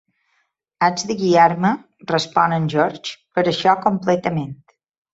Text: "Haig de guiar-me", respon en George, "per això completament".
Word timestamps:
"Haig 0.87 1.03
de 1.11 1.17
guiar-me", 1.19 1.71
respon 2.13 2.57
en 2.59 2.67
George, 2.77 3.17
"per 3.39 3.47
això 3.55 3.81
completament". 3.89 4.55